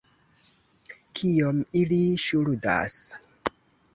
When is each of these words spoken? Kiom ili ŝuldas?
Kiom 1.19 1.59
ili 1.81 1.99
ŝuldas? 2.23 2.95